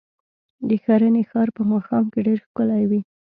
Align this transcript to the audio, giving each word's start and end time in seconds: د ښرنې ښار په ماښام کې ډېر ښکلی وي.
د 0.67 0.69
ښرنې 0.83 1.23
ښار 1.29 1.47
په 1.57 1.61
ماښام 1.71 2.05
کې 2.13 2.19
ډېر 2.27 2.37
ښکلی 2.45 2.83
وي. 2.89 3.01